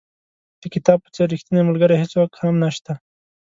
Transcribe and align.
د 0.61 0.63
کتاب 0.73 0.97
په 1.03 1.09
څېر 1.15 1.27
ریښتینی 1.33 1.61
ملګری 1.69 1.95
هېڅوک 2.01 2.31
هم 2.41 2.55
نشته. 2.63 2.93